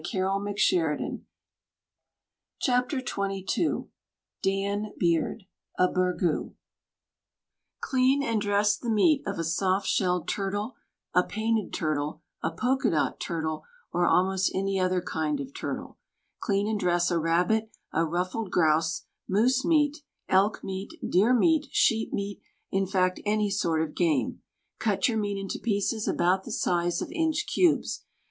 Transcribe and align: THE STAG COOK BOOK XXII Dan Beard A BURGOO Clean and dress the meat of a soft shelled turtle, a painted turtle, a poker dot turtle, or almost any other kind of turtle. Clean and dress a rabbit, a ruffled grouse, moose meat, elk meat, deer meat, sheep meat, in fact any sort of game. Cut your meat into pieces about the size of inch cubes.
THE 0.01 0.55
STAG 0.57 0.97
COOK 2.65 2.89
BOOK 2.89 3.07
XXII 3.07 3.83
Dan 4.41 4.93
Beard 4.97 5.43
A 5.77 5.87
BURGOO 5.89 6.55
Clean 7.81 8.23
and 8.23 8.41
dress 8.41 8.75
the 8.75 8.89
meat 8.89 9.21
of 9.27 9.37
a 9.37 9.43
soft 9.43 9.85
shelled 9.85 10.27
turtle, 10.27 10.73
a 11.13 11.21
painted 11.21 11.71
turtle, 11.71 12.23
a 12.41 12.49
poker 12.49 12.89
dot 12.89 13.19
turtle, 13.19 13.63
or 13.93 14.07
almost 14.07 14.49
any 14.55 14.79
other 14.79 15.03
kind 15.03 15.39
of 15.39 15.53
turtle. 15.53 15.99
Clean 16.39 16.67
and 16.67 16.79
dress 16.79 17.11
a 17.11 17.19
rabbit, 17.19 17.69
a 17.93 18.03
ruffled 18.03 18.49
grouse, 18.49 19.05
moose 19.29 19.63
meat, 19.63 19.99
elk 20.27 20.63
meat, 20.63 20.89
deer 21.07 21.31
meat, 21.31 21.67
sheep 21.69 22.11
meat, 22.11 22.41
in 22.71 22.87
fact 22.87 23.21
any 23.23 23.51
sort 23.51 23.83
of 23.83 23.93
game. 23.93 24.41
Cut 24.79 25.07
your 25.07 25.19
meat 25.19 25.39
into 25.39 25.59
pieces 25.59 26.07
about 26.07 26.43
the 26.43 26.51
size 26.51 27.03
of 27.03 27.11
inch 27.11 27.45
cubes. 27.45 28.03